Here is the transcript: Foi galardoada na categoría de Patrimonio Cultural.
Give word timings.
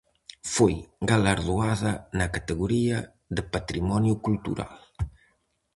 Foi 0.53 0.75
galardoada 1.09 1.91
na 2.17 2.27
categoría 2.35 2.97
de 3.35 3.43
Patrimonio 3.53 4.15
Cultural. 4.25 4.75